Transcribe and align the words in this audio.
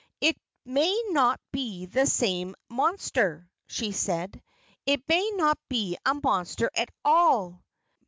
"It 0.19 0.35
may 0.65 0.99
not 1.09 1.39
be 1.51 1.85
the 1.85 2.07
same 2.07 2.55
monster," 2.71 3.47
she 3.67 3.91
said. 3.91 4.41
"It 4.87 5.03
may 5.07 5.29
not 5.35 5.59
be 5.69 5.95
a 6.03 6.15
monster 6.15 6.71
at 6.75 6.89
all." 7.05 7.63